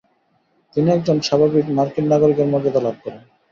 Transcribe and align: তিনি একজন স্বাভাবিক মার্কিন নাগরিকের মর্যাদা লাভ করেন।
তিনি 0.75 0.87
একজন 0.91 1.17
স্বাভাবিক 1.27 1.65
মার্কিন 1.77 2.05
নাগরিকের 2.11 2.47
মর্যাদা 2.53 2.81
লাভ 2.83 2.95
করেন। 3.03 3.21